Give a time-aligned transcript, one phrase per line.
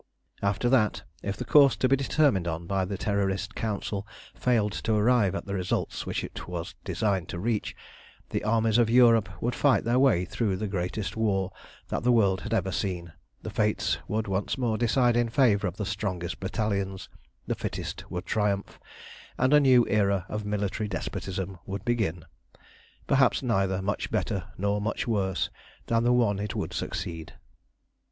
[0.41, 4.95] After that, if the course to be determined on by the Terrorist Council failed to
[4.95, 7.75] arrive at the results which it was designed to reach,
[8.31, 11.51] the armies of Europe would fight their way through the greatest war
[11.89, 15.77] that the world had ever seen, the Fates would once more decide in favour of
[15.77, 17.07] the strongest battalions,
[17.45, 18.79] the fittest would triumph,
[19.37, 22.25] and a new era of military despotism would begin
[23.05, 25.51] perhaps neither much better nor much worse
[25.85, 27.33] than the one it would succeed.